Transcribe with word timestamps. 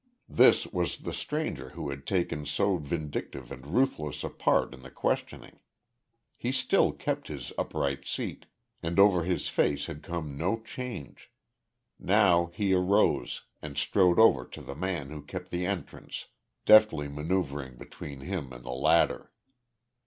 This 0.29 0.65
was 0.65 0.97
the 1.01 1.13
stranger 1.13 1.69
who 1.69 1.91
had 1.91 2.07
taken 2.07 2.43
so 2.43 2.77
vindictive 2.77 3.51
and 3.51 3.67
ruthless 3.67 4.23
a 4.23 4.31
part 4.31 4.73
in 4.73 4.81
the 4.81 4.89
questioning. 4.89 5.59
He 6.35 6.51
still 6.51 6.91
kept 6.91 7.27
his 7.27 7.53
upright 7.55 8.05
seat, 8.05 8.47
and 8.81 8.97
over 8.97 9.25
his 9.25 9.47
face 9.47 9.85
had 9.85 10.01
come 10.01 10.35
no 10.35 10.59
change. 10.59 11.29
Now 11.99 12.47
he 12.55 12.73
arose, 12.73 13.43
and 13.61 13.77
strode 13.77 14.17
over 14.17 14.43
to 14.43 14.63
the 14.63 14.73
man 14.73 15.11
who 15.11 15.21
kept 15.21 15.51
the 15.51 15.67
entrance, 15.67 16.25
deftly 16.65 17.07
manoeuvring 17.07 17.77
between 17.77 18.21
him 18.21 18.51
and 18.51 18.65
the 18.65 18.71
latter. 18.71 19.31